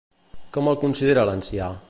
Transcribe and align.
Com 0.55 0.71
el 0.71 0.79
considera 0.85 1.27
l'ancià? 1.31 1.73